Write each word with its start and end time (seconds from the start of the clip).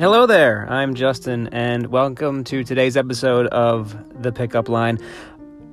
Hello 0.00 0.24
there, 0.24 0.66
I'm 0.66 0.94
Justin, 0.94 1.48
and 1.48 1.88
welcome 1.88 2.42
to 2.44 2.64
today's 2.64 2.96
episode 2.96 3.48
of 3.48 3.94
The 4.22 4.32
Pickup 4.32 4.70
Line. 4.70 4.98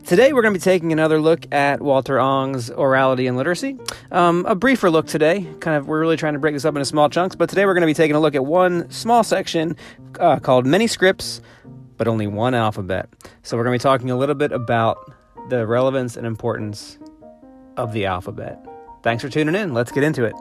Today, 0.05 0.34
we're 0.34 0.42
going 0.42 0.54
to 0.54 0.60
be 0.60 0.62
taking 0.62 0.92
another 0.92 1.21
look 1.21 1.46
at 1.54 1.80
Walter 1.80 2.20
Ong's 2.20 2.70
Orality 2.70 3.29
and 3.29 3.38
Literacy. 3.38 3.78
Um, 4.12 4.46
a 4.46 4.54
briefer 4.54 4.90
look 4.90 5.08
today. 5.08 5.48
Kind 5.62 5.77
of, 5.77 5.88
we're 5.88 6.02
really 6.02 6.18
trying 6.18 6.34
to 6.34 6.40
break 6.40 6.54
this 6.54 6.66
up 6.66 6.76
into 6.76 6.84
small 6.84 7.08
chunks, 7.08 7.38
but 7.38 7.48
today 7.48 7.66
we're 7.66 7.73
going 7.73 7.84
to 7.84 7.88
be 7.88 7.94
taking 7.94 8.18
a 8.18 8.20
look 8.20 8.36
at 8.36 8.45
one 8.45 8.91
small 8.91 9.23
section 9.23 9.77
uh, 10.20 10.39
called 10.39 10.66
Many 10.66 10.88
Scripts, 10.88 11.39
but 11.96 12.09
only 12.09 12.28
one 12.28 12.54
alphabet. 12.54 13.07
So, 13.44 13.55
we're 13.55 13.64
going 13.64 13.80
to 13.80 13.82
be 13.82 13.89
talking 13.89 14.12
a 14.12 14.18
little 14.18 14.36
bit 14.36 14.52
about 14.52 15.09
the 15.48 15.66
relevance 15.66 16.18
and 16.18 16.28
importance 16.28 17.00
of 17.78 17.94
the 17.94 18.07
alphabet. 18.07 18.59
Thanks 19.04 19.23
for 19.23 19.30
tuning 19.30 19.55
in. 19.55 19.73
Let's 19.73 19.94
get 19.94 20.04
into 20.04 20.25
it. 20.25 20.36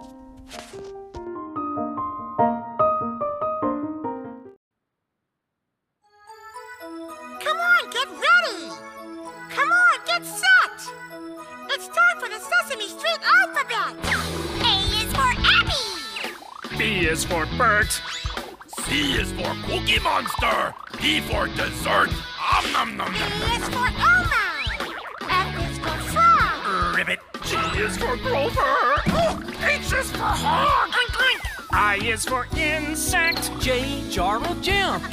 D 21.07 21.21
for 21.21 21.47
dessert. 21.47 22.11
Om 22.59 22.73
nom 22.73 22.97
nom 22.97 23.13
B 23.13 23.19
nom 23.21 23.31
nom. 23.39 23.51
is 23.57 23.69
for 23.69 23.89
Elmo! 24.11 24.47
F 25.31 25.71
is 25.71 25.79
for 25.79 25.99
Frog! 26.11 26.97
Ribbit. 26.97 27.21
G 27.45 27.57
is 27.81 27.97
for 27.97 28.17
Grover. 28.17 28.75
Oh, 29.15 29.41
H 29.63 29.93
is 29.93 30.11
for 30.11 30.33
Hog. 30.43 30.91
Oink, 30.91 31.15
oink! 31.27 31.43
I 31.71 32.01
is 32.03 32.25
for 32.25 32.49
insect. 32.57 33.53
J. 33.61 34.03
Jar 34.11 34.41
will 34.41 34.57
jump. 34.57 35.05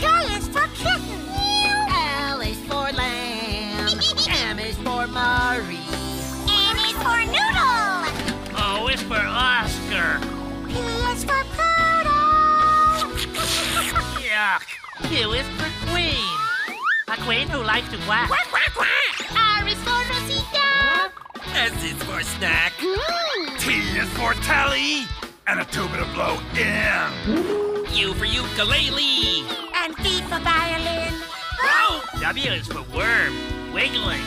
K 0.00 0.06
is 0.34 0.48
for 0.48 0.66
Kitten! 0.74 1.22
L 2.32 2.40
is 2.40 2.58
for 2.66 2.90
lamb. 3.00 4.00
M 4.28 4.58
is 4.58 4.76
for 4.78 5.06
Marie. 5.06 5.86
N 6.50 6.76
is 6.88 6.96
for 7.04 7.20
Noodle! 7.34 8.02
O 8.58 8.88
is 8.92 9.02
for 9.02 9.14
Oscar. 9.14 9.55
Queen 17.26 17.48
who 17.48 17.60
likes 17.60 17.88
to 17.88 17.96
quack. 18.06 18.28
Quack, 18.28 18.46
quack, 18.50 18.72
quack! 18.72 19.60
R 19.60 19.66
is 19.66 19.74
for 19.82 19.98
Rosita! 20.12 21.10
S 21.56 21.82
is 21.82 22.00
for 22.04 22.22
snack. 22.22 22.72
Mm. 22.74 23.58
T 23.58 23.72
is 23.98 24.08
for 24.10 24.32
tally. 24.44 25.02
And 25.48 25.58
a 25.58 25.64
tuba 25.64 25.96
to 25.96 26.04
blow 26.14 26.38
in. 26.54 27.94
U 27.96 28.14
for 28.14 28.26
ukulele. 28.26 29.42
And 29.74 29.96
V 29.98 30.20
for 30.22 30.38
Violin! 30.38 31.14
Oh, 31.62 32.04
W 32.20 32.50
is 32.52 32.68
for 32.68 32.82
worm. 32.94 33.34
Wiggling. 33.72 34.22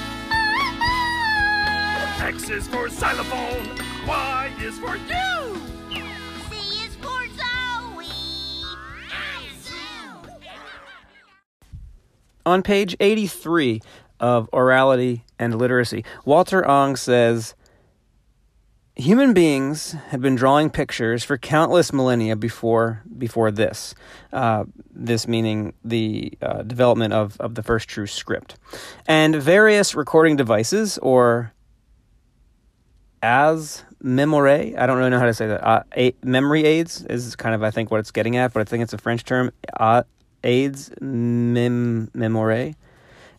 X 2.20 2.50
is 2.50 2.68
for 2.68 2.90
xylophone. 2.90 3.78
Y 4.06 4.52
is 4.60 4.78
for 4.78 4.98
you. 4.98 5.29
On 12.50 12.64
page 12.64 12.96
83 13.00 13.80
of 14.20 14.50
Orality 14.50 15.22
and 15.38 15.56
Literacy, 15.56 16.04
Walter 16.26 16.68
Ong 16.68 16.96
says 16.96 17.54
Human 18.96 19.34
beings 19.34 19.92
had 20.08 20.20
been 20.20 20.34
drawing 20.34 20.72
pictures 20.72 21.24
for 21.24 21.38
countless 21.38 21.94
millennia 21.94 22.36
before 22.36 23.04
before 23.20 23.52
this. 23.52 23.94
Uh, 24.34 24.64
this 24.90 25.28
meaning 25.28 25.74
the 25.86 26.34
uh, 26.42 26.64
development 26.64 27.14
of, 27.14 27.40
of 27.40 27.54
the 27.54 27.62
first 27.62 27.88
true 27.88 28.08
script. 28.08 28.56
And 29.06 29.36
various 29.36 29.94
recording 29.94 30.36
devices, 30.36 30.98
or 30.98 31.54
as 33.22 33.84
memory, 34.02 34.76
I 34.76 34.88
don't 34.88 34.98
really 34.98 35.12
know 35.12 35.20
how 35.20 35.28
to 35.28 35.36
say 35.36 35.46
that. 35.46 35.64
Uh, 35.64 36.12
memory 36.24 36.64
aids 36.64 37.06
is 37.06 37.36
kind 37.36 37.54
of, 37.54 37.62
I 37.62 37.70
think, 37.70 37.92
what 37.92 38.00
it's 38.00 38.12
getting 38.12 38.38
at, 38.38 38.54
but 38.54 38.62
I 38.62 38.64
think 38.64 38.82
it's 38.82 38.94
a 38.94 38.98
French 38.98 39.24
term. 39.24 39.52
Uh, 39.80 40.02
aids, 40.44 40.92
mem- 41.02 42.10
memory, 42.14 42.76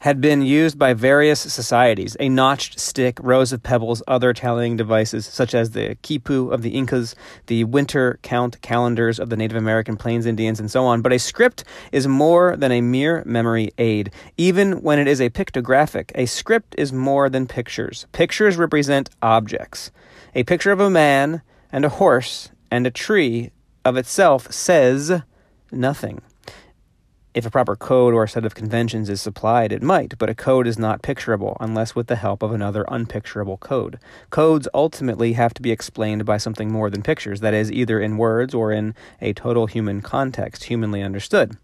had 0.00 0.20
been 0.20 0.40
used 0.40 0.78
by 0.78 0.94
various 0.94 1.40
societies. 1.40 2.16
A 2.18 2.28
notched 2.28 2.80
stick, 2.80 3.18
rows 3.22 3.52
of 3.52 3.62
pebbles, 3.62 4.02
other 4.08 4.32
tallying 4.32 4.76
devices, 4.76 5.26
such 5.26 5.54
as 5.54 5.72
the 5.72 5.94
quipu 6.02 6.50
of 6.50 6.62
the 6.62 6.70
Incas, 6.70 7.14
the 7.46 7.64
winter 7.64 8.18
count 8.22 8.60
calendars 8.62 9.20
of 9.20 9.28
the 9.28 9.36
Native 9.36 9.58
American 9.58 9.98
Plains 9.98 10.24
Indians, 10.24 10.58
and 10.58 10.70
so 10.70 10.86
on. 10.86 11.02
But 11.02 11.12
a 11.12 11.18
script 11.18 11.64
is 11.92 12.08
more 12.08 12.56
than 12.56 12.72
a 12.72 12.80
mere 12.80 13.22
memory 13.26 13.72
aid. 13.76 14.10
Even 14.38 14.80
when 14.82 14.98
it 14.98 15.06
is 15.06 15.20
a 15.20 15.28
pictographic, 15.28 16.12
a 16.14 16.24
script 16.24 16.74
is 16.78 16.94
more 16.94 17.28
than 17.28 17.46
pictures. 17.46 18.06
Pictures 18.12 18.56
represent 18.56 19.10
objects. 19.20 19.90
A 20.34 20.44
picture 20.44 20.72
of 20.72 20.80
a 20.80 20.88
man 20.88 21.42
and 21.70 21.84
a 21.84 21.90
horse 21.90 22.50
and 22.70 22.86
a 22.86 22.90
tree 22.90 23.50
of 23.84 23.98
itself 23.98 24.50
says 24.50 25.20
nothing. 25.70 26.22
If 27.32 27.46
a 27.46 27.50
proper 27.50 27.76
code 27.76 28.12
or 28.12 28.24
a 28.24 28.28
set 28.28 28.44
of 28.44 28.56
conventions 28.56 29.08
is 29.08 29.22
supplied, 29.22 29.70
it 29.70 29.84
might, 29.84 30.18
but 30.18 30.28
a 30.28 30.34
code 30.34 30.66
is 30.66 30.80
not 30.80 31.00
picturable 31.00 31.56
unless 31.60 31.94
with 31.94 32.08
the 32.08 32.16
help 32.16 32.42
of 32.42 32.50
another 32.50 32.84
unpicturable 32.88 33.56
code. 33.56 34.00
Codes 34.30 34.66
ultimately 34.74 35.34
have 35.34 35.54
to 35.54 35.62
be 35.62 35.70
explained 35.70 36.24
by 36.24 36.38
something 36.38 36.72
more 36.72 36.90
than 36.90 37.02
pictures, 37.02 37.38
that 37.38 37.54
is, 37.54 37.70
either 37.70 38.00
in 38.00 38.16
words 38.16 38.52
or 38.52 38.72
in 38.72 38.96
a 39.20 39.32
total 39.32 39.66
human 39.66 40.00
context, 40.00 40.64
humanly 40.64 41.02
understood. 41.02 41.56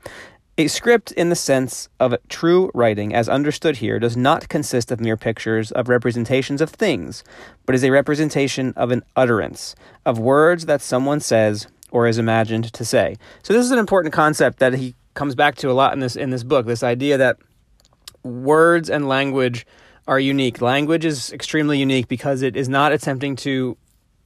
A 0.56 0.68
script, 0.68 1.10
in 1.12 1.30
the 1.30 1.36
sense 1.36 1.88
of 1.98 2.14
true 2.28 2.70
writing, 2.72 3.12
as 3.12 3.28
understood 3.28 3.78
here, 3.78 3.98
does 3.98 4.16
not 4.16 4.48
consist 4.48 4.92
of 4.92 5.00
mere 5.00 5.16
pictures 5.16 5.72
of 5.72 5.88
representations 5.88 6.60
of 6.60 6.70
things, 6.70 7.24
but 7.66 7.74
is 7.74 7.82
a 7.82 7.90
representation 7.90 8.72
of 8.76 8.92
an 8.92 9.02
utterance, 9.16 9.74
of 10.04 10.16
words 10.16 10.66
that 10.66 10.80
someone 10.80 11.18
says 11.18 11.66
or 11.90 12.06
is 12.06 12.18
imagined 12.18 12.72
to 12.72 12.84
say. 12.84 13.16
So 13.42 13.52
this 13.52 13.64
is 13.64 13.72
an 13.72 13.80
important 13.80 14.14
concept 14.14 14.60
that 14.60 14.74
he 14.74 14.94
comes 15.16 15.34
back 15.34 15.56
to 15.56 15.70
a 15.70 15.74
lot 15.74 15.92
in 15.92 15.98
this 15.98 16.14
in 16.14 16.30
this 16.30 16.44
book. 16.44 16.66
This 16.66 16.84
idea 16.84 17.18
that 17.18 17.38
words 18.22 18.88
and 18.88 19.08
language 19.08 19.66
are 20.06 20.20
unique. 20.20 20.60
Language 20.60 21.04
is 21.04 21.32
extremely 21.32 21.78
unique 21.78 22.06
because 22.06 22.42
it 22.42 22.56
is 22.56 22.68
not 22.68 22.92
attempting 22.92 23.34
to 23.36 23.76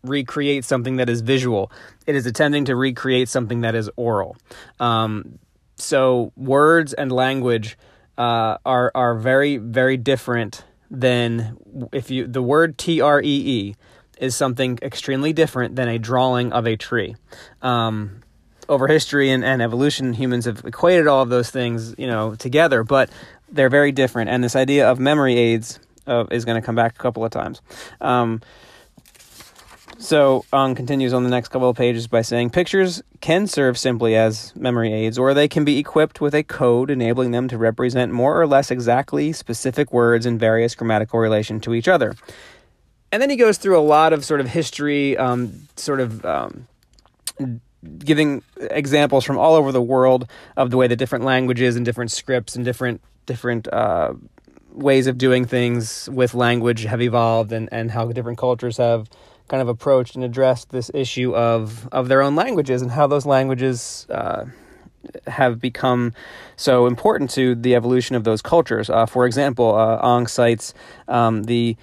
recreate 0.03 0.65
something 0.65 0.97
that 0.97 1.09
is 1.09 1.21
visual. 1.23 1.71
It 2.07 2.15
is 2.15 2.27
attempting 2.27 2.67
to 2.67 2.77
recreate 2.77 3.29
something 3.29 3.63
that 3.63 3.75
is 3.75 3.91
oral. 3.97 4.37
Um, 4.79 5.39
so 5.77 6.33
words 6.37 6.93
and 6.93 7.11
language 7.11 7.79
uh, 8.19 8.59
are 8.67 8.93
are 8.95 9.15
very 9.15 9.57
very 9.57 9.97
different 9.97 10.65
than 10.91 11.57
if 11.93 12.11
you 12.11 12.27
the 12.27 12.43
word 12.43 12.77
T 12.77 13.01
R 13.01 13.23
E 13.23 13.25
E 13.25 13.77
is 14.19 14.37
something 14.37 14.79
extremely 14.83 15.33
different 15.33 15.77
than 15.77 15.89
a 15.89 15.99
drawing 15.99 16.53
of 16.53 16.67
a 16.67 16.77
tree. 16.77 17.17
Um, 17.63 18.23
over 18.71 18.87
history 18.87 19.31
and, 19.31 19.45
and 19.45 19.61
evolution, 19.61 20.15
humans 20.15 20.47
have 20.47 20.65
equated 20.65 21.07
all 21.07 21.23
of 21.23 21.29
those 21.29 21.51
things, 21.51 21.95
you 21.99 22.07
know, 22.07 22.37
together, 22.37 22.85
but 22.85 23.11
they're 23.51 23.69
very 23.69 23.93
different. 23.93 24.31
And 24.31 24.43
this 24.43 24.55
idea 24.57 24.89
of 24.89 24.99
memory 25.01 25.37
aids 25.37 25.81
uh, 26.07 26.25
is 26.31 26.45
going 26.45 26.61
to 26.61 26.65
come 26.65 26.77
back 26.77 26.95
a 26.95 26.99
couple 26.99 27.25
of 27.25 27.33
times. 27.33 27.61
Um, 28.01 28.41
so 29.99 30.47
Ong 30.53 30.75
continues 30.75 31.13
on 31.13 31.25
the 31.25 31.31
next 31.31 31.49
couple 31.49 31.69
of 31.69 31.77
pages 31.77 32.07
by 32.07 32.23
saying 32.23 32.51
pictures 32.51 33.03
can 33.21 33.47
serve 33.47 33.77
simply 33.77 34.17
as 34.17 34.55
memory 34.57 34.95
aids, 34.95 35.19
or 35.19 35.35
they 35.35 35.49
can 35.49 35.65
be 35.65 35.79
equipped 35.79 36.23
with 36.23 36.35
a 36.35 36.43
code 36.43 36.91
enabling 36.91 37.33
them 37.33 37.49
to 37.49 37.59
represent 37.59 38.11
more 38.11 38.41
or 38.41 38.47
less 38.47 38.71
exactly 38.71 39.33
specific 39.33 39.93
words 39.93 40.25
in 40.25 40.39
various 40.39 40.75
grammatical 40.75 41.19
relation 41.19 41.61
to 41.61 41.75
each 41.75 41.87
other. 41.87 42.15
And 43.13 43.21
then 43.21 43.29
he 43.29 43.37
goes 43.37 43.59
through 43.59 43.79
a 43.79 43.83
lot 43.83 44.13
of 44.13 44.25
sort 44.25 44.41
of 44.41 44.47
history, 44.49 45.19
um, 45.19 45.69
sort 45.77 46.01
of 46.01 46.25
um, 46.25 46.67
giving 47.99 48.43
examples 48.59 49.25
from 49.25 49.39
all 49.39 49.55
over 49.55 49.73
the 49.73 49.83
world 49.83 50.29
of 50.57 50.71
the 50.71 50.77
way 50.77 50.87
the 50.87 50.97
different 50.97 51.25
languages 51.25 51.77
and 51.77 51.85
different 51.85 52.11
scripts 52.11 52.57
and 52.57 52.65
different 52.65 53.01
different 53.27 53.69
uh, 53.73 54.13
ways 54.73 55.07
of 55.07 55.19
doing 55.19 55.45
things 55.45 56.09
with 56.13 56.35
language 56.35 56.85
have 56.85 57.01
evolved 57.01 57.53
and, 57.53 57.69
and 57.73 57.91
how 57.91 58.11
different 58.13 58.39
cultures 58.39 58.77
have 58.77 59.09
kind 59.49 59.61
of 59.61 59.69
approached 59.69 60.15
and 60.15 60.25
addressed 60.25 60.71
this 60.71 60.91
issue 60.95 61.35
of 61.35 61.89
of 61.91 62.09
their 62.09 62.23
own 62.23 62.35
languages 62.37 62.83
and 62.83 62.91
how 62.91 63.07
those 63.07 63.27
languages 63.27 64.07
uh, 64.11 64.45
have 65.27 65.61
become 65.61 66.13
so 66.57 66.87
important 66.87 67.31
to 67.31 67.55
the 67.55 67.75
evolution 67.75 68.15
of 68.15 68.25
those 68.25 68.43
cultures. 68.43 68.91
Uh, 68.91 69.07
for 69.07 69.27
example, 69.27 69.75
uh, 69.75 69.99
Ong 70.03 70.27
cites 70.27 70.75
um, 71.09 71.45
the 71.45 71.77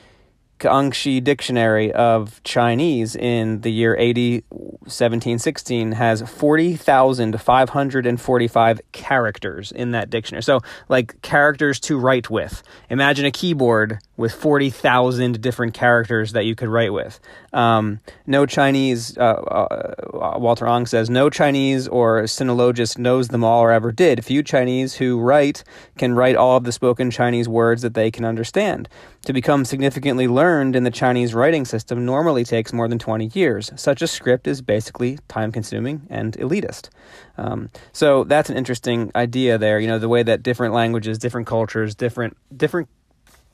Kangxi 0.59 1.23
Dictionary 1.23 1.91
of 1.91 2.43
Chinese 2.43 3.15
in 3.15 3.61
the 3.61 3.71
year 3.71 3.95
80, 3.97 4.43
1716 4.49 5.93
has 5.93 6.21
40,545 6.21 8.81
characters 8.91 9.71
in 9.71 9.91
that 9.91 10.09
dictionary. 10.09 10.43
So, 10.43 10.59
like 10.89 11.21
characters 11.21 11.79
to 11.81 11.99
write 11.99 12.29
with. 12.29 12.63
Imagine 12.89 13.25
a 13.25 13.31
keyboard 13.31 13.99
with 14.17 14.33
40,000 14.33 15.39
different 15.39 15.73
characters 15.73 16.33
that 16.33 16.45
you 16.45 16.55
could 16.55 16.69
write 16.69 16.91
with. 16.91 17.19
Um, 17.53 17.99
no 18.25 18.45
Chinese, 18.45 19.17
uh, 19.17 19.21
uh, 19.21 20.37
Walter 20.39 20.67
Ong 20.67 20.87
says, 20.87 21.09
no 21.09 21.29
Chinese 21.29 21.87
or 21.87 22.23
sinologist 22.23 22.97
knows 22.97 23.29
them 23.29 23.43
all 23.43 23.61
or 23.61 23.71
ever 23.71 23.91
did. 23.91 24.25
Few 24.25 24.41
Chinese 24.41 24.95
who 24.95 25.19
write 25.19 25.63
can 25.97 26.15
write 26.15 26.35
all 26.35 26.57
of 26.57 26.63
the 26.63 26.71
spoken 26.71 27.11
Chinese 27.11 27.47
words 27.47 27.83
that 27.83 27.93
they 27.93 28.09
can 28.09 28.25
understand. 28.25 28.89
To 29.25 29.33
become 29.33 29.65
significantly 29.65 30.27
learned 30.27 30.75
in 30.75 30.83
the 30.83 30.91
Chinese 30.91 31.33
writing 31.33 31.65
system 31.65 32.05
normally 32.05 32.43
takes 32.43 32.73
more 32.73 32.87
than 32.87 32.97
20 32.97 33.27
years. 33.33 33.71
Such 33.75 34.01
a 34.01 34.07
script 34.07 34.47
is 34.47 34.61
basically 34.61 35.19
time 35.27 35.51
consuming 35.51 36.07
and 36.09 36.33
elitist. 36.37 36.89
Um, 37.37 37.69
so 37.91 38.23
that's 38.23 38.49
an 38.49 38.57
interesting 38.57 39.11
idea 39.15 39.57
there. 39.57 39.79
You 39.79 39.87
know, 39.87 39.99
the 39.99 40.09
way 40.09 40.23
that 40.23 40.43
different 40.43 40.73
languages, 40.73 41.17
different 41.17 41.45
cultures, 41.45 41.93
different 41.93 42.37
different 42.55 42.87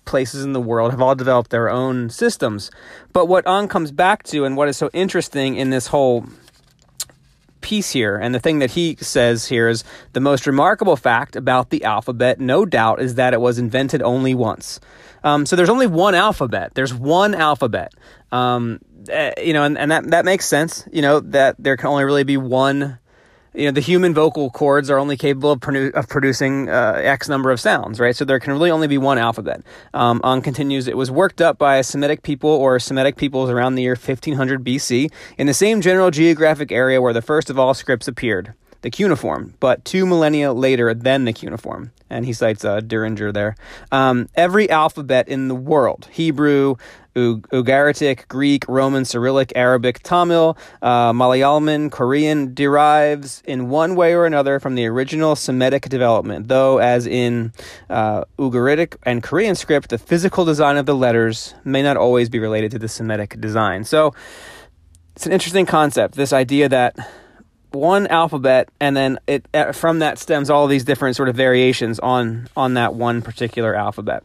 places 0.05 0.43
in 0.43 0.53
the 0.53 0.61
world 0.61 0.91
have 0.91 1.01
all 1.01 1.15
developed 1.15 1.49
their 1.49 1.69
own 1.69 2.09
systems. 2.09 2.71
But 3.11 3.27
what 3.27 3.47
Ong 3.47 3.67
comes 3.67 3.91
back 3.91 4.23
to, 4.23 4.45
and 4.45 4.57
what 4.57 4.69
is 4.69 4.77
so 4.77 4.89
interesting 4.93 5.55
in 5.55 5.69
this 5.69 5.87
whole 5.87 6.25
piece 7.61 7.91
here, 7.91 8.17
and 8.17 8.35
the 8.35 8.39
thing 8.39 8.59
that 8.59 8.71
he 8.71 8.97
says 8.99 9.47
here 9.47 9.69
is 9.69 9.83
the 10.11 10.19
most 10.19 10.45
remarkable 10.45 10.95
fact 10.95 11.35
about 11.35 11.69
the 11.69 11.83
alphabet, 11.83 12.39
no 12.39 12.65
doubt, 12.65 13.01
is 13.01 13.15
that 13.15 13.33
it 13.33 13.41
was 13.41 13.57
invented 13.57 14.01
only 14.01 14.35
once. 14.35 14.79
Um, 15.23 15.45
so 15.45 15.55
there's 15.55 15.69
only 15.69 15.87
one 15.87 16.15
alphabet. 16.15 16.73
There's 16.75 16.93
one 16.93 17.33
alphabet. 17.33 17.93
Um, 18.31 18.79
uh, 19.11 19.31
you 19.41 19.53
know, 19.53 19.63
and, 19.63 19.77
and 19.77 19.91
that 19.91 20.09
that 20.11 20.25
makes 20.25 20.45
sense. 20.45 20.87
You 20.91 21.01
know 21.01 21.19
that 21.21 21.55
there 21.59 21.77
can 21.77 21.87
only 21.87 22.03
really 22.03 22.23
be 22.23 22.37
one 22.37 22.99
you 23.53 23.65
know 23.65 23.71
the 23.71 23.81
human 23.81 24.13
vocal 24.13 24.49
cords 24.49 24.89
are 24.89 24.97
only 24.97 25.17
capable 25.17 25.51
of, 25.51 25.59
produ- 25.59 25.91
of 25.93 26.07
producing 26.07 26.69
uh, 26.69 26.99
x 27.03 27.29
number 27.29 27.51
of 27.51 27.59
sounds 27.59 27.99
right? 27.99 28.15
So 28.15 28.25
there 28.25 28.39
can 28.39 28.53
really 28.53 28.71
only 28.71 28.87
be 28.87 28.97
one 28.97 29.17
alphabet. 29.17 29.61
Um, 29.93 30.21
Ong 30.23 30.41
continues 30.41 30.87
it 30.87 30.97
was 30.97 31.11
worked 31.11 31.41
up 31.41 31.57
by 31.57 31.81
semitic 31.81 32.23
people 32.23 32.49
or 32.49 32.79
semitic 32.79 33.15
peoples 33.15 33.49
around 33.49 33.75
the 33.75 33.83
year 33.83 33.93
1500 33.95 34.63
bc 34.63 35.11
in 35.37 35.47
the 35.47 35.53
same 35.53 35.81
general 35.81 36.11
geographic 36.11 36.71
area 36.71 37.01
where 37.01 37.13
the 37.13 37.21
first 37.21 37.49
of 37.49 37.59
all 37.59 37.73
scripts 37.73 38.07
appeared 38.07 38.53
the 38.81 38.89
cuneiform 38.89 39.55
but 39.59 39.83
two 39.85 40.05
millennia 40.05 40.53
later 40.53 40.93
than 40.93 41.25
the 41.25 41.33
cuneiform. 41.33 41.91
And 42.09 42.25
he 42.25 42.33
cites 42.33 42.63
uh, 42.63 42.79
Diringer 42.79 43.33
there. 43.33 43.55
Um, 43.91 44.29
every 44.35 44.69
alphabet 44.69 45.27
in 45.27 45.47
the 45.47 45.55
world 45.55 46.07
Hebrew, 46.11 46.75
Ugaritic, 47.15 48.27
Greek, 48.27 48.65
Roman, 48.67 49.05
Cyrillic, 49.05 49.53
Arabic, 49.55 50.01
Tamil, 50.03 50.57
uh, 50.81 51.11
Malayalam, 51.13 51.91
Korean 51.91 52.53
derives 52.53 53.43
in 53.45 53.69
one 53.69 53.95
way 53.95 54.13
or 54.13 54.25
another 54.25 54.59
from 54.59 54.75
the 54.75 54.85
original 54.87 55.35
Semitic 55.35 55.89
development, 55.89 56.47
though, 56.47 56.79
as 56.79 57.05
in 57.05 57.53
uh, 57.89 58.23
Ugaritic 58.39 58.95
and 59.03 59.21
Korean 59.21 59.55
script, 59.55 59.89
the 59.89 59.97
physical 59.97 60.45
design 60.45 60.77
of 60.77 60.85
the 60.85 60.95
letters 60.95 61.53
may 61.63 61.83
not 61.83 61.97
always 61.97 62.29
be 62.29 62.39
related 62.39 62.71
to 62.71 62.79
the 62.79 62.87
Semitic 62.87 63.39
design. 63.39 63.83
So 63.83 64.13
it's 65.15 65.25
an 65.25 65.31
interesting 65.31 65.65
concept, 65.65 66.15
this 66.15 66.33
idea 66.33 66.69
that 66.69 66.97
one 67.71 68.05
alphabet 68.07 68.69
and 68.79 68.95
then 68.95 69.17
it 69.25 69.47
uh, 69.53 69.71
from 69.71 69.99
that 69.99 70.19
stems 70.19 70.49
all 70.49 70.67
these 70.67 70.83
different 70.83 71.15
sort 71.15 71.27
of 71.27 71.35
variations 71.35 71.97
on 71.99 72.47
on 72.55 72.75
that 72.75 72.93
one 72.93 73.23
particular 73.23 73.73
alphabet 73.73 74.23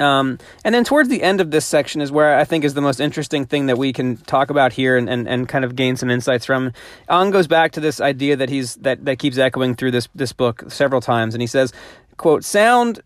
um, 0.00 0.38
and 0.64 0.74
then 0.74 0.84
towards 0.84 1.08
the 1.08 1.22
end 1.22 1.40
of 1.40 1.50
this 1.50 1.66
section 1.66 2.00
is 2.00 2.12
where 2.12 2.38
I 2.38 2.44
think 2.44 2.64
is 2.64 2.74
the 2.74 2.80
most 2.80 3.00
interesting 3.00 3.44
thing 3.46 3.66
that 3.66 3.78
we 3.78 3.92
can 3.92 4.16
talk 4.16 4.50
about 4.50 4.72
here 4.72 4.96
and, 4.96 5.08
and, 5.08 5.28
and 5.28 5.48
kind 5.48 5.64
of 5.64 5.74
gain 5.76 5.96
some 5.96 6.10
insights 6.10 6.44
from. 6.44 6.72
Ong 7.08 7.30
goes 7.30 7.46
back 7.46 7.72
to 7.72 7.80
this 7.80 8.00
idea 8.00 8.36
that 8.36 8.48
he's 8.48 8.76
that, 8.76 9.04
that 9.04 9.18
keeps 9.18 9.38
echoing 9.38 9.74
through 9.74 9.90
this 9.90 10.08
this 10.14 10.32
book 10.32 10.64
several 10.68 11.00
times, 11.00 11.34
and 11.34 11.42
he 11.42 11.46
says, 11.46 11.72
quote, 12.16 12.44
sound 12.44 13.02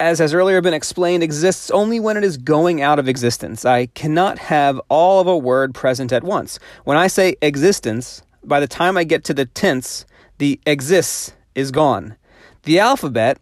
as 0.00 0.18
has 0.18 0.32
earlier 0.32 0.62
been 0.62 0.74
explained, 0.74 1.22
exists 1.22 1.70
only 1.70 2.00
when 2.00 2.16
it 2.16 2.24
is 2.24 2.38
going 2.38 2.80
out 2.80 2.98
of 2.98 3.06
existence. 3.06 3.66
I 3.66 3.86
cannot 3.86 4.38
have 4.38 4.80
all 4.88 5.20
of 5.20 5.26
a 5.26 5.36
word 5.36 5.74
present 5.74 6.10
at 6.10 6.24
once. 6.24 6.58
When 6.84 6.96
I 6.96 7.06
say 7.06 7.36
existence, 7.42 8.22
by 8.42 8.60
the 8.60 8.66
time 8.66 8.96
I 8.96 9.04
get 9.04 9.24
to 9.24 9.34
the 9.34 9.44
tense, 9.44 10.06
the 10.38 10.58
exists 10.64 11.34
is 11.54 11.70
gone. 11.70 12.16
The 12.62 12.78
alphabet 12.78 13.38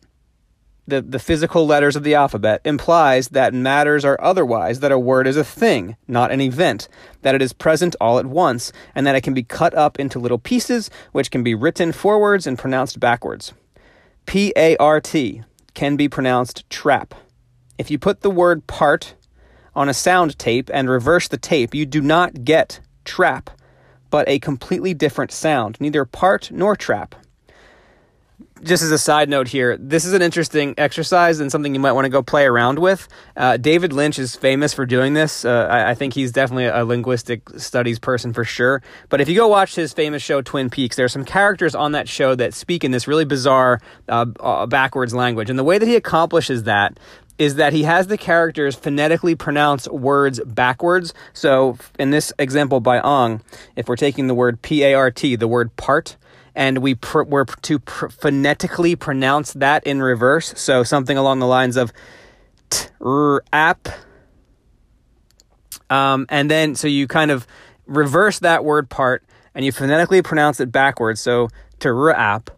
the, 0.89 1.03
the 1.03 1.19
physical 1.19 1.67
letters 1.67 1.97
of 1.97 2.03
the 2.03 2.15
alphabet 2.15 2.61
implies 2.65 3.29
that 3.29 3.55
matters 3.55 4.05
are 4.05 4.19
otherwise, 4.21 4.81
that 4.81 4.93
a 4.93 4.99
word 4.99 5.27
is 5.27 5.37
a 5.37 5.45
thing, 5.45 5.97
not 6.07 6.31
an 6.31 6.41
event, 6.41 6.89
that 7.23 7.35
it 7.35 7.43
is 7.43 7.53
present 7.53 7.95
all 8.01 8.19
at 8.19 8.27
once, 8.27 8.73
and 8.95 9.07
that 9.07 9.15
it 9.15 9.23
can 9.23 9.35
be 9.35 9.43
cut 9.43 9.75
up 9.75 9.99
into 9.99 10.19
little 10.19 10.39
pieces 10.39 10.91
which 11.13 11.31
can 11.31 11.43
be 11.43 11.55
written 11.55 11.93
forwards 11.93 12.47
and 12.47 12.59
pronounced 12.59 12.99
backwards. 12.99 13.53
P 14.27 14.53
A 14.57 14.77
R 14.79 15.01
T 15.01 15.43
can 15.75 15.97
be 15.97 16.09
pronounced 16.09 16.69
trap. 16.69 17.15
If 17.79 17.91
you 17.91 17.99
put 17.99 18.23
the 18.23 18.31
word 18.31 18.67
part 18.67 19.15
on 19.75 19.89
a 19.89 19.95
sound 19.95 20.39
tape 20.39 20.71
and 20.75 20.91
reverse 20.91 21.29
the 21.29 21.37
tape, 21.37 21.75
you 21.75 21.87
do 21.87 22.01
not 22.01 22.45
get 22.45 22.81
trap, 23.05 23.51
but 24.11 24.29
a 24.29 24.39
completely 24.39 24.95
different 24.95 25.31
sound, 25.31 25.77
neither 25.81 26.05
part 26.05 26.51
nor 26.51 26.75
trap 26.75 27.15
just 28.63 28.83
as 28.83 28.91
a 28.91 28.99
side 28.99 29.29
note 29.29 29.49
here, 29.49 29.77
this 29.77 30.05
is 30.05 30.13
an 30.13 30.23
interesting 30.23 30.75
exercise 30.79 31.41
and 31.41 31.51
something 31.51 31.75
you 31.75 31.81
might 31.81 31.93
want 31.93 32.05
to 32.05 32.11
go 32.11 32.23
play 32.23 32.45
around 32.45 32.79
with. 32.79 33.09
Uh, 33.37 33.57
David 33.57 33.93
Lynch 33.93 34.19
is 34.19 34.37
famous 34.37 34.73
for 34.75 34.87
doing 34.87 35.15
this. 35.15 35.45
Uh, 35.45 35.69
I, 35.71 35.91
I, 35.91 35.95
think 35.95 36.15
he's 36.15 36.33
definitely 36.33 36.67
a 36.67 36.85
linguistic 36.85 37.49
studies 37.59 37.99
person 37.99 38.33
for 38.33 38.45
sure. 38.45 38.83
But 39.09 39.21
if 39.21 39.29
you 39.29 39.35
go 39.35 39.49
watch 39.49 39.75
his 39.75 39.93
famous 39.93 40.23
show 40.23 40.43
Twin 40.43 40.71
Peaks, 40.71 40.97
there 40.97 41.05
are 41.05 41.09
some 41.09 41.25
characters 41.25 41.75
on 41.75 41.93
that 41.93 42.09
show 42.09 42.35
that 42.35 42.55
speak 42.55 42.85
in 42.85 42.91
this 42.91 43.09
really 43.09 43.25
bizarre 43.25 43.81
uh, 44.09 44.27
uh 44.41 44.67
backwards 44.67 45.15
language. 45.15 45.51
And 45.51 45.59
the 45.59 45.65
way 45.65 45.79
that 45.79 45.87
he 45.87 45.97
accomplishes 45.97 46.65
that 46.65 46.99
is 47.39 47.55
that 47.55 47.73
he 47.73 47.85
has 47.85 48.09
the 48.09 48.19
characters 48.19 48.75
phonetically 48.75 49.35
pronounce 49.35 49.89
words 49.89 50.41
backwards. 50.45 51.15
So 51.33 51.79
in 51.99 52.11
this 52.11 52.33
example 52.39 52.81
by 52.81 53.01
Ong, 53.01 53.43
if 53.77 53.89
we're 53.89 53.97
taking 53.97 54.27
the 54.27 54.35
word 54.35 54.61
P 54.61 54.83
A 54.83 54.95
R 54.95 55.11
T, 55.11 55.37
the 55.37 55.49
word 55.49 55.75
part, 55.77 56.17
and 56.55 56.79
we 56.79 56.95
pr- 56.95 57.23
were 57.23 57.45
to 57.45 57.79
pr- 57.79 58.09
phonetically 58.09 58.97
pronounce 58.97 59.53
that 59.55 59.85
in 59.87 60.03
reverse. 60.03 60.55
So 60.57 60.83
something 60.83 61.17
along 61.17 61.39
the 61.39 61.47
lines 61.47 61.77
of 61.77 61.93
app. 63.53 63.89
Um, 65.91 66.27
and 66.29 66.51
then, 66.51 66.75
so 66.75 66.89
you 66.89 67.07
kind 67.07 67.31
of 67.31 67.47
reverse 67.87 68.41
that 68.41 68.65
word 68.65 68.91
part 68.91 69.25
and 69.55 69.65
you 69.65 69.73
phonetically 69.73 70.23
pronounce 70.23 70.61
it 70.61 70.71
backwards. 70.71 71.21
So 71.21 71.49
to 71.81 71.93
app. 72.17 72.51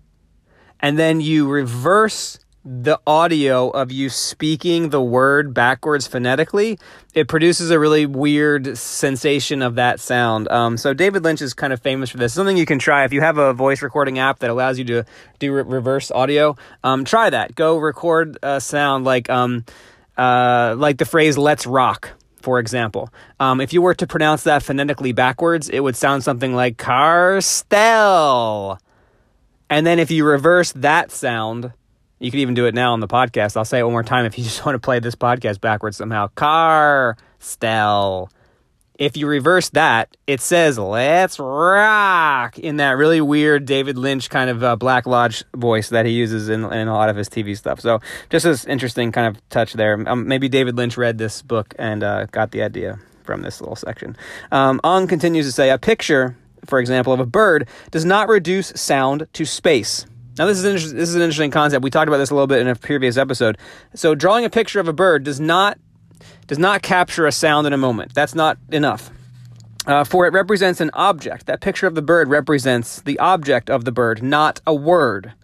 And 0.81 0.99
then 0.99 1.21
you 1.21 1.49
reverse 1.49 2.39
the 2.65 3.01
audio 3.07 3.71
of 3.71 3.91
you 3.91 4.11
speaking 4.11 4.91
the 4.91 5.01
word 5.01 5.55
backwards 5.55 6.07
phonetically, 6.07 6.79
it 7.15 7.27
produces 7.27 7.71
a 7.71 7.79
really 7.79 8.05
weird 8.05 8.77
sensation 8.77 9.62
of 9.62 9.77
that 9.77 9.99
sound. 9.99 10.51
Um, 10.51 10.76
so 10.76 10.93
David 10.93 11.25
Lynch 11.25 11.40
is 11.40 11.55
kind 11.55 11.73
of 11.73 11.81
famous 11.81 12.11
for 12.11 12.19
this. 12.19 12.35
Something 12.35 12.59
you 12.59 12.67
can 12.67 12.79
try 12.79 13.05
if 13.05 13.12
you 13.12 13.23
have 13.23 13.38
a 13.38 13.55
voice 13.55 13.81
recording 13.81 14.19
app 14.19 14.40
that 14.40 14.50
allows 14.50 14.79
you 14.79 14.85
to 14.87 15.05
do 15.38 15.55
re- 15.55 15.62
reverse 15.62 16.11
audio. 16.11 16.57
Um, 16.85 17.05
try 17.05 17.31
that. 17.31 17.55
Go 17.55 17.79
record 17.79 18.38
a 18.43 18.61
sound 18.61 19.07
like 19.07 19.31
um, 19.31 19.64
uh, 20.19 20.75
like 20.76 20.99
the 20.99 21.07
phrase 21.07 21.38
"Let's 21.38 21.67
rock." 21.67 22.12
For 22.43 22.59
example, 22.59 23.11
um, 23.38 23.61
if 23.61 23.75
you 23.75 23.83
were 23.83 23.95
to 23.95 24.07
pronounce 24.07 24.45
that 24.45 24.62
phonetically 24.62 25.12
backwards, 25.12 25.69
it 25.69 25.81
would 25.81 25.95
sound 25.95 26.25
something 26.25 26.55
like 26.55 26.79
Carstel. 26.79 28.79
And 29.69 29.87
then 29.87 29.99
if 29.99 30.11
you 30.11 30.25
reverse 30.25 30.73
that 30.73 31.11
sound, 31.11 31.75
you 32.21 32.31
can 32.31 32.41
even 32.41 32.55
do 32.55 32.67
it 32.67 32.75
now 32.75 32.93
on 32.93 33.00
the 33.00 33.09
podcast. 33.09 33.57
I'll 33.57 33.65
say 33.65 33.81
it 33.81 33.83
one 33.83 33.93
more 33.93 34.05
time 34.05 34.27
if 34.27 34.39
you 34.39 34.45
just 34.50 34.65
want 34.65 34.77
to 34.77 34.79
play 34.79 35.00
this 35.00 35.17
podcast 35.17 35.61
backwards 35.61 35.97
somehow. 35.97 36.29
Car 36.29 37.17
stell. 37.41 38.31
If 38.99 39.17
you 39.17 39.27
reverse 39.27 39.71
that, 39.71 40.15
it 40.27 40.43
says 40.43 40.79
"Let's 40.79 41.39
rock" 41.39 42.59
in 42.59 42.77
that 42.77 42.99
really 42.99 43.23
weird 43.23 43.65
David 43.65 43.97
Lynch 43.97 44.29
kind 44.29 44.50
of 44.50 44.62
uh, 44.62 44.77
Black 44.77 45.07
Lodge 45.07 45.43
voice 45.57 45.89
that 45.89 46.05
he 46.05 46.12
uses 46.12 46.50
in, 46.50 46.71
in 46.71 46.87
a 46.87 46.93
lot 46.93 47.09
of 47.09 47.17
his 47.17 47.31
TV 47.31 47.57
stuff. 47.57 47.81
So 47.81 48.00
just 48.29 48.45
this 48.45 48.67
interesting 48.67 49.11
kind 49.11 49.27
of 49.35 49.49
touch 49.49 49.73
there. 49.73 50.07
Um, 50.07 50.29
maybe 50.29 50.50
David 50.50 50.77
Lynch 50.77 50.99
read 50.99 51.17
this 51.17 51.41
book 51.41 51.75
and 51.79 52.05
uh, 52.05 52.27
got 52.27 52.50
the 52.50 52.61
idea 52.61 52.99
from 53.25 53.41
this 53.41 53.62
little 53.62 53.77
section. 53.77 54.19
Um, 54.53 54.83
Ong 54.85 55.07
continues 55.07 55.47
to 55.47 55.53
say, 55.53 55.71
"A 55.71 55.79
picture, 55.79 56.37
for 56.67 56.79
example, 56.79 57.15
of 57.15 57.21
a 57.21 57.27
bird 57.27 57.69
does 57.91 58.05
not 58.05 58.29
reduce 58.29 58.69
sound 58.77 59.29
to 59.33 59.47
space." 59.47 60.05
Now, 60.40 60.47
this 60.47 60.56
is 60.56 60.64
inter- 60.64 60.97
this 60.97 61.11
is 61.11 61.16
an 61.16 61.20
interesting 61.20 61.50
concept. 61.50 61.85
We 61.85 61.90
talked 61.90 62.09
about 62.09 62.16
this 62.16 62.30
a 62.30 62.35
little 62.35 62.47
bit 62.47 62.62
in 62.62 62.68
a 62.68 62.75
previous 62.75 63.18
episode. 63.18 63.59
So, 63.92 64.14
drawing 64.14 64.47
a 64.47 64.49
picture 64.49 64.80
of 64.80 64.88
a 64.88 64.92
bird 64.94 65.23
does 65.23 65.38
not 65.38 65.76
does 66.47 66.59
not 66.59 66.80
capture 66.80 67.26
a 67.26 67.32
sound 67.32 67.66
in 67.66 67.75
a 67.75 67.76
moment. 67.76 68.14
That's 68.14 68.35
not 68.35 68.56
enough. 68.73 69.11
Uh, 69.87 70.02
for 70.02 70.26
it 70.26 70.32
represents 70.32 70.80
an 70.80 70.92
object. 70.94 71.44
That 71.44 71.61
picture 71.61 71.87
of 71.87 71.94
the 71.94 72.00
bird 72.00 72.30
represents 72.30 73.02
the 73.02 73.18
object 73.18 73.68
of 73.68 73.85
the 73.85 73.92
bird, 73.92 74.23
not 74.23 74.62
a 74.66 74.73
word. 74.75 75.35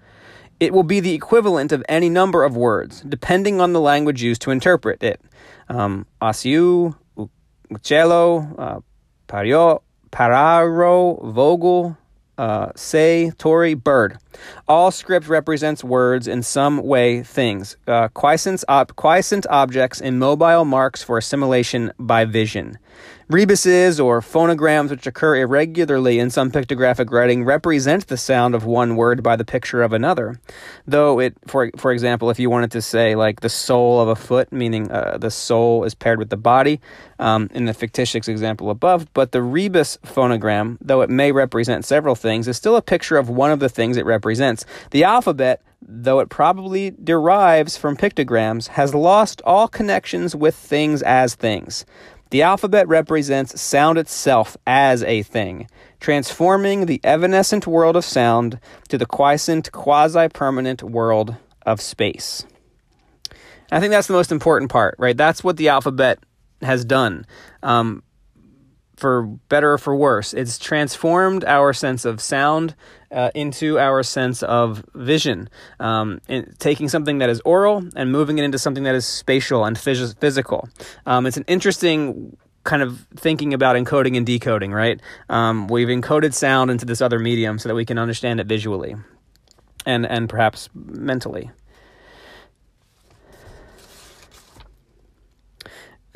It 0.60 0.72
will 0.72 0.82
be 0.82 1.00
the 1.00 1.12
equivalent 1.12 1.72
of 1.72 1.84
any 1.90 2.08
number 2.08 2.42
of 2.42 2.56
words, 2.56 3.02
depending 3.02 3.60
on 3.60 3.74
the 3.74 3.82
language 3.82 4.22
used 4.22 4.40
to 4.42 4.50
interpret 4.50 5.02
it. 5.02 5.20
Um, 5.68 6.06
asiu, 6.22 6.96
uccello, 7.70 8.58
uh, 8.58 8.80
pario, 9.28 9.82
pararo, 10.10 11.22
vogel, 11.22 11.98
uh, 12.38 12.72
say, 12.76 13.30
Tory, 13.36 13.74
bird. 13.74 14.18
All 14.68 14.90
script 14.90 15.28
represents 15.28 15.84
words 15.84 16.28
in 16.28 16.42
some 16.42 16.82
way 16.82 17.22
things, 17.22 17.76
uh, 17.86 18.08
quiescent, 18.08 18.64
quiescent 18.96 19.46
objects, 19.50 20.00
immobile 20.00 20.64
marks 20.64 21.02
for 21.02 21.18
assimilation 21.18 21.92
by 21.98 22.24
vision. 22.24 22.78
Rebuses 23.28 23.98
or 23.98 24.20
phonograms, 24.20 24.90
which 24.90 25.04
occur 25.04 25.34
irregularly 25.34 26.20
in 26.20 26.30
some 26.30 26.52
pictographic 26.52 27.10
writing, 27.10 27.44
represent 27.44 28.06
the 28.06 28.16
sound 28.16 28.54
of 28.54 28.64
one 28.64 28.94
word 28.94 29.20
by 29.20 29.34
the 29.34 29.44
picture 29.44 29.82
of 29.82 29.92
another. 29.92 30.40
Though 30.86 31.18
it, 31.18 31.34
for 31.44 31.72
for 31.76 31.90
example, 31.90 32.30
if 32.30 32.38
you 32.38 32.48
wanted 32.50 32.70
to 32.70 32.82
say 32.82 33.16
like 33.16 33.40
the 33.40 33.48
sole 33.48 34.00
of 34.00 34.06
a 34.06 34.14
foot, 34.14 34.52
meaning 34.52 34.92
uh, 34.92 35.18
the 35.18 35.32
sole 35.32 35.82
is 35.82 35.92
paired 35.92 36.20
with 36.20 36.30
the 36.30 36.36
body, 36.36 36.80
um, 37.18 37.50
in 37.52 37.64
the 37.64 37.74
fictitious 37.74 38.28
example 38.28 38.70
above, 38.70 39.12
but 39.12 39.32
the 39.32 39.42
rebus 39.42 39.98
phonogram, 40.04 40.76
though 40.80 41.00
it 41.00 41.10
may 41.10 41.32
represent 41.32 41.84
several 41.84 42.14
things, 42.14 42.46
is 42.46 42.56
still 42.56 42.76
a 42.76 42.82
picture 42.82 43.16
of 43.16 43.28
one 43.28 43.50
of 43.50 43.58
the 43.58 43.68
things 43.68 43.96
it 43.96 44.04
represents. 44.04 44.25
The 44.90 45.04
alphabet 45.04 45.62
though 45.88 46.20
it 46.20 46.28
probably 46.28 46.90
derives 46.90 47.76
from 47.76 47.96
pictograms, 47.96 48.68
has 48.68 48.94
lost 48.94 49.40
all 49.44 49.68
connections 49.68 50.34
with 50.34 50.54
things 50.54 51.02
as 51.02 51.34
things. 51.34 51.84
The 52.30 52.42
alphabet 52.42 52.88
represents 52.88 53.60
sound 53.60 53.98
itself 53.98 54.56
as 54.66 55.02
a 55.04 55.22
thing, 55.22 55.68
transforming 56.00 56.86
the 56.86 57.00
evanescent 57.04 57.66
world 57.66 57.94
of 57.94 58.04
sound 58.04 58.58
to 58.88 58.98
the 58.98 59.06
quiescent, 59.06 59.70
quasi 59.70 60.28
permanent 60.28 60.82
world 60.82 61.36
of 61.64 61.80
space. 61.80 62.44
I 63.70 63.80
think 63.80 63.92
that's 63.92 64.08
the 64.08 64.14
most 64.14 64.32
important 64.32 64.70
part, 64.70 64.96
right? 64.98 65.16
That's 65.16 65.44
what 65.44 65.56
the 65.56 65.68
alphabet 65.68 66.18
has 66.62 66.84
done. 66.84 67.26
Um, 67.62 68.02
for 68.96 69.22
better 69.22 69.74
or 69.74 69.78
for 69.78 69.94
worse, 69.94 70.34
it's 70.34 70.58
transformed 70.58 71.44
our 71.44 71.72
sense 71.72 72.04
of 72.04 72.20
sound 72.20 72.74
uh, 73.16 73.30
into 73.34 73.78
our 73.78 74.02
sense 74.02 74.42
of 74.42 74.84
vision, 74.94 75.48
um, 75.80 76.20
in, 76.28 76.54
taking 76.58 76.88
something 76.88 77.18
that 77.18 77.30
is 77.30 77.40
oral 77.40 77.82
and 77.96 78.12
moving 78.12 78.38
it 78.38 78.44
into 78.44 78.58
something 78.58 78.84
that 78.84 78.94
is 78.94 79.06
spatial 79.06 79.64
and 79.64 79.76
phys- 79.76 80.16
physical. 80.20 80.68
Um, 81.06 81.26
it's 81.26 81.38
an 81.38 81.44
interesting 81.48 82.36
kind 82.64 82.82
of 82.82 83.06
thinking 83.16 83.54
about 83.54 83.76
encoding 83.76 84.16
and 84.16 84.26
decoding, 84.26 84.72
right? 84.72 85.00
Um, 85.30 85.66
we've 85.68 85.88
encoded 85.88 86.34
sound 86.34 86.70
into 86.70 86.84
this 86.84 87.00
other 87.00 87.18
medium 87.18 87.58
so 87.58 87.68
that 87.68 87.74
we 87.74 87.86
can 87.86 87.96
understand 87.98 88.38
it 88.38 88.46
visually 88.46 88.96
and, 89.86 90.04
and 90.04 90.28
perhaps 90.28 90.68
mentally. 90.74 91.50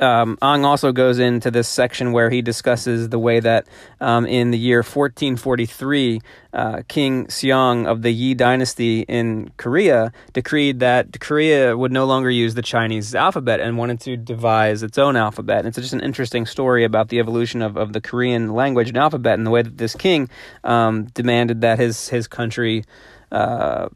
Um, 0.01 0.39
Ong 0.41 0.65
also 0.65 0.93
goes 0.93 1.19
into 1.19 1.51
this 1.51 1.69
section 1.69 2.13
where 2.13 2.31
he 2.31 2.41
discusses 2.41 3.11
the 3.11 3.19
way 3.19 3.39
that 3.41 3.67
um, 4.01 4.25
in 4.25 4.51
the 4.51 4.59
year 4.59 4.79
1443, 4.79 6.21
uh, 6.53 6.83
King 6.89 7.27
Seong 7.27 7.87
of 7.87 8.03
the 8.03 8.11
Yi 8.11 8.35
dynasty 8.35 9.03
in 9.03 9.51
Korea 9.59 10.13
decreed 10.33 10.81
that 10.81 11.21
Korea 11.21 11.77
would 11.77 11.93
no 11.93 12.07
longer 12.07 12.31
use 12.31 12.55
the 12.55 12.63
Chinese 12.63 13.15
alphabet 13.15 13.61
and 13.61 13.77
wanted 13.77 14.01
to 14.01 14.17
devise 14.17 14.83
its 14.83 14.97
own 14.97 15.17
alphabet. 15.17 15.59
And 15.59 15.69
it's 15.69 15.77
just 15.77 15.93
an 15.93 16.01
interesting 16.01 16.47
story 16.47 16.85
about 16.85 17.11
the 17.11 17.19
evolution 17.19 17.61
of, 17.61 17.77
of 17.77 17.93
the 17.93 18.01
Korean 18.01 18.55
language 18.55 18.89
and 18.89 18.97
alphabet 18.97 19.35
and 19.35 19.47
the 19.47 19.51
way 19.51 19.63
that 19.63 19.77
this 19.77 19.95
king 19.95 20.31
um, 20.65 21.05
demanded 21.07 21.61
that 21.61 21.79
his, 21.79 22.09
his 22.09 22.27
country. 22.27 22.85
Uh, 23.31 23.89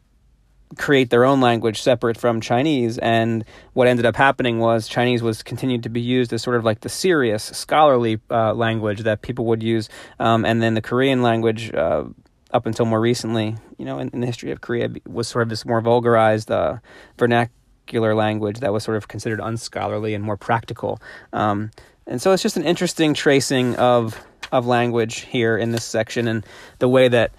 create 0.77 1.09
their 1.09 1.25
own 1.25 1.41
language 1.41 1.81
separate 1.81 2.17
from 2.17 2.41
Chinese. 2.41 2.97
And 2.97 3.45
what 3.73 3.87
ended 3.87 4.05
up 4.05 4.15
happening 4.15 4.59
was 4.59 4.87
Chinese 4.87 5.21
was 5.21 5.43
continued 5.43 5.83
to 5.83 5.89
be 5.89 6.01
used 6.01 6.33
as 6.33 6.41
sort 6.41 6.55
of 6.55 6.63
like 6.63 6.81
the 6.81 6.89
serious 6.89 7.43
scholarly 7.43 8.19
uh, 8.29 8.53
language 8.53 9.01
that 9.01 9.21
people 9.21 9.45
would 9.45 9.63
use, 9.63 9.89
um, 10.19 10.45
and 10.45 10.61
then 10.61 10.73
the 10.73 10.81
Korean 10.81 11.21
language. 11.21 11.73
Uh, 11.73 12.05
up 12.51 12.65
until 12.65 12.85
more 12.85 13.01
recently, 13.01 13.53
you 13.77 13.83
know, 13.83 13.99
in, 13.99 14.07
in, 14.13 14.21
the 14.21 14.25
history 14.25 14.49
of 14.51 14.61
Korea, 14.61 14.87
was 15.05 15.27
sort 15.27 15.41
of 15.41 15.49
this 15.49 15.65
more 15.65 15.81
vulgarized 15.81 16.49
uh, 16.49 16.77
vernacular 17.17 18.15
language 18.15 18.61
that 18.61 18.71
was 18.71 18.81
sort 18.81 18.95
of 18.95 19.09
considered 19.09 19.41
unscholarly 19.41 20.13
and 20.13 20.23
more 20.23 20.37
practical. 20.37 21.01
Um, 21.33 21.71
and 22.07 22.21
so 22.21 22.31
it's 22.31 22.41
just 22.41 22.55
an 22.55 22.63
interesting 22.63 23.13
tracing 23.13 23.75
of 23.75 24.23
of 24.51 24.65
language 24.67 25.21
here 25.21 25.57
in 25.57 25.71
this 25.71 25.83
section, 25.83 26.27
and 26.27 26.45
the 26.79 26.87
way 26.87 27.07
that 27.07 27.31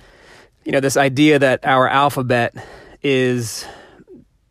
you 0.64 0.72
know 0.72 0.80
this 0.80 0.96
idea 0.96 1.38
that 1.38 1.64
our 1.64 1.88
alphabet 1.88 2.54
is 3.06 3.64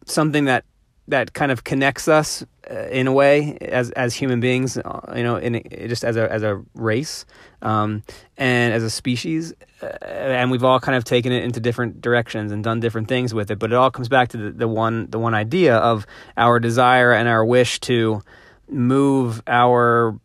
something 0.05 0.45
that 0.45 0.63
that 1.09 1.33
kind 1.33 1.51
of 1.51 1.63
connects 1.65 2.07
us 2.07 2.43
uh, 2.71 2.88
in 2.88 3.05
a 3.05 3.12
way 3.12 3.57
as 3.59 3.91
as 3.91 4.15
human 4.15 4.39
beings, 4.39 4.77
uh, 4.77 5.13
you 5.13 5.24
know, 5.24 5.35
in 5.35 5.62
just 5.89 6.05
as 6.05 6.15
a 6.15 6.31
as 6.31 6.41
a 6.41 6.63
race 6.74 7.25
um, 7.62 8.01
and 8.38 8.74
as 8.74 8.81
a 8.81 8.89
species, 8.89 9.53
uh, 9.83 9.88
and 10.05 10.51
we've 10.51 10.63
all 10.63 10.79
kind 10.79 10.95
of 10.95 11.03
taken 11.03 11.33
it 11.33 11.43
into 11.43 11.59
different 11.59 12.00
directions 12.00 12.53
and 12.53 12.63
done 12.63 12.79
different 12.79 13.09
things 13.09 13.33
with 13.33 13.51
it. 13.51 13.59
But 13.59 13.74
it 13.74 13.75
all 13.75 13.91
comes 13.91 14.07
back 14.07 14.29
to 14.29 14.38
the, 14.38 14.51
the 14.51 14.67
one 14.69 15.09
the 15.09 15.19
one 15.19 15.33
idea 15.33 15.75
of 15.75 16.07
our 16.38 16.57
desire 16.62 17.12
and 17.12 17.27
our 17.27 17.43
wish 17.43 17.81
to 17.81 18.21
move 18.69 19.43
our 19.47 20.17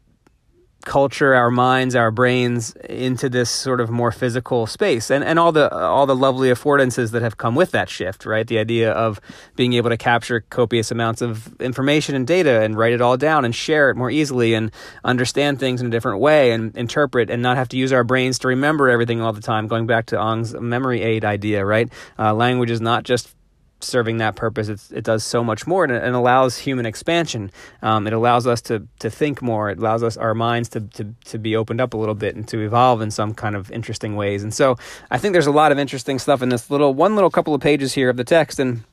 culture, 0.84 1.34
our 1.34 1.50
minds, 1.50 1.94
our 1.94 2.10
brains 2.10 2.72
into 2.88 3.28
this 3.28 3.50
sort 3.50 3.80
of 3.80 3.90
more 3.90 4.12
physical 4.12 4.66
space, 4.66 5.10
and 5.10 5.22
and 5.24 5.38
all 5.38 5.52
the 5.52 5.72
all 5.74 6.06
the 6.06 6.16
lovely 6.16 6.48
affordances 6.48 7.10
that 7.12 7.22
have 7.22 7.36
come 7.36 7.54
with 7.54 7.70
that 7.72 7.88
shift, 7.88 8.26
right? 8.26 8.46
The 8.46 8.58
idea 8.58 8.90
of 8.92 9.20
being 9.56 9.72
able 9.74 9.90
to 9.90 9.96
capture 9.96 10.40
copious 10.50 10.90
amounts 10.90 11.22
of 11.22 11.60
information 11.60 12.14
and 12.14 12.26
data 12.26 12.62
and 12.62 12.76
write 12.76 12.92
it 12.92 13.00
all 13.00 13.16
down 13.16 13.44
and 13.44 13.54
share 13.54 13.90
it 13.90 13.96
more 13.96 14.10
easily 14.10 14.54
and 14.54 14.70
understand 15.04 15.58
things 15.58 15.80
in 15.80 15.86
a 15.86 15.90
different 15.90 16.20
way 16.20 16.52
and 16.52 16.76
interpret 16.76 17.30
and 17.30 17.42
not 17.42 17.56
have 17.56 17.68
to 17.68 17.76
use 17.76 17.92
our 17.92 18.04
brains 18.04 18.38
to 18.40 18.48
remember 18.48 18.88
everything 18.88 19.20
all 19.20 19.32
the 19.32 19.40
time. 19.40 19.66
Going 19.66 19.86
back 19.86 20.06
to 20.06 20.18
Ong's 20.18 20.54
memory 20.54 21.02
aid 21.02 21.24
idea, 21.24 21.64
right? 21.64 21.90
Uh, 22.18 22.34
language 22.34 22.70
is 22.70 22.80
not 22.80 23.04
just 23.04 23.34
serving 23.80 24.18
that 24.18 24.36
purpose. 24.36 24.90
It 24.90 25.04
does 25.04 25.24
so 25.24 25.42
much 25.42 25.66
more 25.66 25.84
and 25.84 25.92
it, 25.92 26.14
allows 26.14 26.58
human 26.58 26.86
expansion. 26.86 27.50
Um, 27.82 28.06
it 28.06 28.12
allows 28.12 28.46
us 28.46 28.60
to, 28.62 28.86
to 28.98 29.10
think 29.10 29.42
more. 29.42 29.70
It 29.70 29.78
allows 29.78 30.02
us 30.02 30.16
our 30.16 30.34
minds 30.34 30.68
to, 30.70 30.80
to, 30.80 31.14
to 31.26 31.38
be 31.38 31.56
opened 31.56 31.80
up 31.80 31.94
a 31.94 31.96
little 31.96 32.14
bit 32.14 32.36
and 32.36 32.46
to 32.48 32.60
evolve 32.60 33.00
in 33.00 33.10
some 33.10 33.34
kind 33.34 33.56
of 33.56 33.70
interesting 33.70 34.16
ways. 34.16 34.42
And 34.42 34.52
so 34.52 34.76
I 35.10 35.18
think 35.18 35.32
there's 35.32 35.46
a 35.46 35.52
lot 35.52 35.72
of 35.72 35.78
interesting 35.78 36.18
stuff 36.18 36.42
in 36.42 36.48
this 36.48 36.70
little 36.70 36.94
one 36.94 37.14
little 37.14 37.30
couple 37.30 37.54
of 37.54 37.60
pages 37.60 37.92
here 37.94 38.10
of 38.10 38.16
the 38.16 38.24
text. 38.24 38.58
And, 38.58 38.84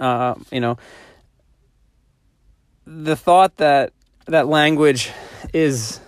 uh, 0.00 0.34
you 0.50 0.60
know, 0.60 0.78
the 2.86 3.16
thought 3.16 3.56
that 3.56 3.92
that 4.26 4.46
language 4.46 5.10
is 5.52 6.00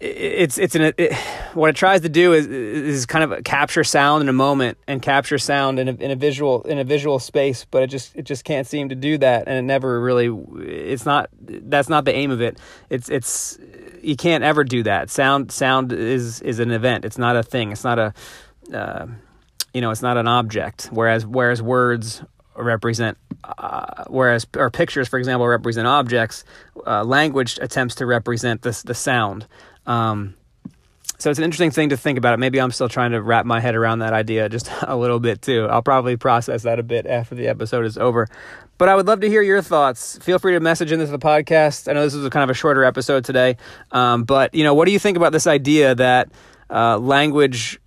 it's 0.00 0.58
it's 0.58 0.74
an 0.74 0.92
it, 0.96 1.12
what 1.54 1.70
it 1.70 1.76
tries 1.76 2.00
to 2.02 2.08
do 2.08 2.32
is 2.32 2.46
is 2.46 3.06
kind 3.06 3.30
of 3.30 3.44
capture 3.44 3.84
sound 3.84 4.22
in 4.22 4.28
a 4.28 4.32
moment 4.32 4.78
and 4.86 5.02
capture 5.02 5.38
sound 5.38 5.78
in 5.78 5.88
a, 5.88 5.92
in 5.92 6.10
a 6.10 6.16
visual 6.16 6.62
in 6.62 6.78
a 6.78 6.84
visual 6.84 7.18
space 7.18 7.66
but 7.70 7.82
it 7.82 7.88
just 7.88 8.14
it 8.16 8.22
just 8.22 8.44
can't 8.44 8.66
seem 8.66 8.88
to 8.88 8.94
do 8.94 9.18
that 9.18 9.48
and 9.48 9.56
it 9.56 9.62
never 9.62 10.00
really 10.00 10.28
it's 10.60 11.04
not 11.04 11.28
that's 11.40 11.88
not 11.88 12.04
the 12.04 12.14
aim 12.14 12.30
of 12.30 12.40
it. 12.40 12.58
It's 12.90 13.08
it's 13.08 13.58
you 14.02 14.16
can't 14.16 14.44
ever 14.44 14.64
do 14.64 14.82
that. 14.84 15.10
Sound 15.10 15.52
sound 15.52 15.92
is 15.92 16.40
is 16.42 16.58
an 16.58 16.70
event. 16.70 17.04
It's 17.04 17.18
not 17.18 17.36
a 17.36 17.42
thing. 17.42 17.72
It's 17.72 17.84
not 17.84 17.98
a 17.98 18.14
uh, 18.72 19.06
you 19.74 19.80
know 19.80 19.90
it's 19.90 20.02
not 20.02 20.16
an 20.16 20.28
object. 20.28 20.88
Whereas 20.92 21.26
whereas 21.26 21.62
words 21.62 22.22
represent 22.56 23.16
uh, 23.44 24.04
whereas 24.08 24.46
or 24.56 24.70
pictures 24.70 25.08
for 25.08 25.18
example 25.18 25.46
represent 25.46 25.86
objects 25.86 26.44
uh, 26.86 27.02
language 27.02 27.58
attempts 27.62 27.94
to 27.96 28.06
represent 28.06 28.62
this 28.62 28.82
the 28.82 28.94
sound. 28.94 29.46
Um, 29.86 30.34
so 31.22 31.30
it's 31.30 31.38
an 31.38 31.44
interesting 31.44 31.70
thing 31.70 31.90
to 31.90 31.96
think 31.96 32.18
about. 32.18 32.36
Maybe 32.40 32.60
I'm 32.60 32.72
still 32.72 32.88
trying 32.88 33.12
to 33.12 33.22
wrap 33.22 33.46
my 33.46 33.60
head 33.60 33.76
around 33.76 34.00
that 34.00 34.12
idea 34.12 34.48
just 34.48 34.68
a 34.82 34.96
little 34.96 35.20
bit 35.20 35.40
too. 35.40 35.68
I'll 35.70 35.80
probably 35.80 36.16
process 36.16 36.64
that 36.64 36.80
a 36.80 36.82
bit 36.82 37.06
after 37.06 37.36
the 37.36 37.46
episode 37.46 37.86
is 37.86 37.96
over. 37.96 38.26
But 38.76 38.88
I 38.88 38.96
would 38.96 39.06
love 39.06 39.20
to 39.20 39.28
hear 39.28 39.40
your 39.40 39.62
thoughts. 39.62 40.18
Feel 40.18 40.40
free 40.40 40.54
to 40.54 40.60
message 40.60 40.90
into 40.90 41.06
the 41.06 41.20
podcast. 41.20 41.88
I 41.88 41.92
know 41.92 42.02
this 42.02 42.14
is 42.14 42.24
a 42.24 42.30
kind 42.30 42.42
of 42.42 42.50
a 42.50 42.54
shorter 42.54 42.82
episode 42.82 43.24
today, 43.24 43.56
um, 43.92 44.24
but 44.24 44.52
you 44.52 44.64
know, 44.64 44.74
what 44.74 44.86
do 44.86 44.90
you 44.90 44.98
think 44.98 45.16
about 45.16 45.30
this 45.30 45.46
idea 45.46 45.94
that 45.94 46.28
uh, 46.68 46.98
language 46.98 47.78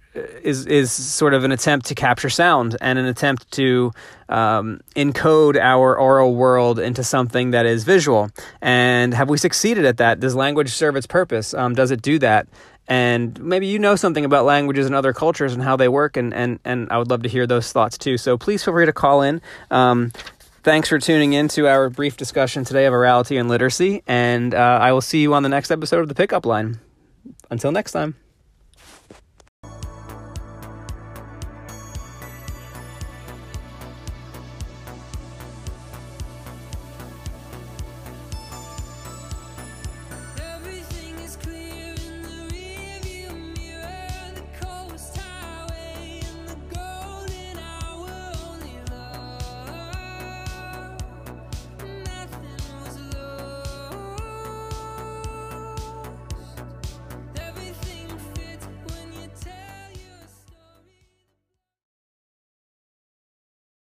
is 0.43 0.65
is 0.65 0.91
sort 0.91 1.33
of 1.33 1.43
an 1.43 1.51
attempt 1.51 1.87
to 1.87 1.95
capture 1.95 2.29
sound 2.29 2.77
and 2.79 2.97
an 2.97 3.05
attempt 3.05 3.51
to 3.51 3.91
um, 4.29 4.79
encode 4.95 5.59
our 5.59 5.97
oral 5.97 6.35
world 6.35 6.79
into 6.79 7.03
something 7.03 7.51
that 7.51 7.65
is 7.65 7.83
visual. 7.83 8.29
And 8.61 9.13
have 9.13 9.29
we 9.29 9.37
succeeded 9.37 9.85
at 9.85 9.97
that? 9.97 10.19
Does 10.19 10.35
language 10.35 10.69
serve 10.69 10.95
its 10.95 11.05
purpose? 11.05 11.53
Um, 11.53 11.75
does 11.75 11.91
it 11.91 12.01
do 12.01 12.17
that? 12.19 12.47
And 12.87 13.39
maybe 13.41 13.67
you 13.67 13.79
know 13.79 13.95
something 13.95 14.25
about 14.25 14.45
languages 14.45 14.85
and 14.85 14.93
other 14.93 15.13
cultures 15.13 15.53
and 15.53 15.63
how 15.63 15.75
they 15.75 15.87
work, 15.87 16.17
and, 16.17 16.33
and, 16.33 16.59
and 16.63 16.87
I 16.91 16.97
would 16.97 17.09
love 17.09 17.23
to 17.23 17.29
hear 17.29 17.47
those 17.47 17.71
thoughts 17.71 17.97
too. 17.97 18.17
So 18.17 18.37
please 18.37 18.63
feel 18.63 18.73
free 18.73 18.85
to 18.85 18.93
call 18.93 19.21
in. 19.23 19.41
Um, 19.71 20.11
thanks 20.63 20.89
for 20.89 20.99
tuning 20.99 21.33
in 21.33 21.47
to 21.49 21.67
our 21.67 21.89
brief 21.89 22.17
discussion 22.17 22.63
today 22.63 22.85
of 22.85 22.93
orality 22.93 23.39
and 23.39 23.49
literacy, 23.49 24.03
and 24.05 24.53
uh, 24.53 24.79
I 24.81 24.91
will 24.91 25.01
see 25.01 25.21
you 25.21 25.33
on 25.33 25.43
the 25.43 25.49
next 25.49 25.71
episode 25.71 26.01
of 26.01 26.09
the 26.09 26.15
Pickup 26.15 26.45
Line. 26.45 26.79
Until 27.49 27.71
next 27.71 27.91
time. 27.91 28.15